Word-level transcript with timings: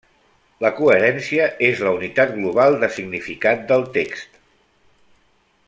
La 0.63 0.69
coherència 0.77 1.43
és 1.67 1.83
la 1.87 1.91
unitat 1.97 2.33
global 2.39 2.79
de 2.85 2.91
significat 2.97 3.63
del 3.73 3.87
text. 3.99 4.43